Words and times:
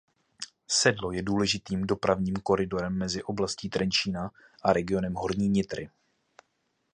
Sedlo 0.67 1.11
je 1.11 1.21
důležitým 1.23 1.81
dopravním 1.87 2.33
koridorem 2.35 2.93
mezi 2.97 3.23
oblastí 3.23 3.69
Trenčína 3.69 4.31
a 4.61 4.73
regionem 4.73 5.13
Horní 5.13 5.49
Nitry. 5.49 5.89